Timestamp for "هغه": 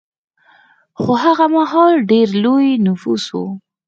1.23-1.45